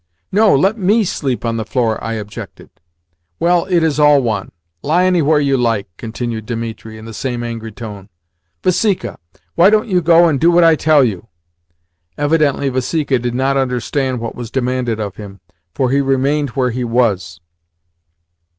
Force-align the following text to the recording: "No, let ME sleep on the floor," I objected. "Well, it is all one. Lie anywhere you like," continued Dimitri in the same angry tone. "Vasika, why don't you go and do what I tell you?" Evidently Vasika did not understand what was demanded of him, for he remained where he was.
"No, 0.31 0.55
let 0.55 0.79
ME 0.79 1.03
sleep 1.03 1.45
on 1.45 1.57
the 1.57 1.63
floor," 1.63 2.03
I 2.03 2.13
objected. 2.13 2.71
"Well, 3.39 3.65
it 3.65 3.83
is 3.83 3.99
all 3.99 4.19
one. 4.19 4.51
Lie 4.81 5.03
anywhere 5.03 5.39
you 5.39 5.57
like," 5.57 5.89
continued 5.97 6.47
Dimitri 6.47 6.97
in 6.97 7.05
the 7.05 7.13
same 7.13 7.43
angry 7.43 7.71
tone. 7.71 8.09
"Vasika, 8.63 9.19
why 9.53 9.69
don't 9.69 9.87
you 9.87 10.01
go 10.01 10.27
and 10.27 10.39
do 10.39 10.49
what 10.49 10.63
I 10.63 10.75
tell 10.75 11.03
you?" 11.03 11.27
Evidently 12.17 12.67
Vasika 12.67 13.19
did 13.19 13.35
not 13.35 13.57
understand 13.57 14.19
what 14.19 14.33
was 14.33 14.49
demanded 14.49 14.99
of 14.99 15.17
him, 15.17 15.39
for 15.71 15.91
he 15.91 16.01
remained 16.01 16.49
where 16.57 16.71
he 16.71 16.83
was. 16.83 17.39